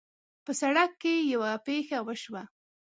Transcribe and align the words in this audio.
په 0.45 0.51
سړک 0.61 0.91
کې 1.01 1.13
یوه 1.33 1.51
پېښه 1.65 1.97
وشوه 2.07 2.43